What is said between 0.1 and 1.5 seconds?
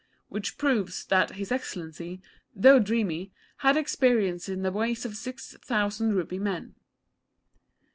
Which proves that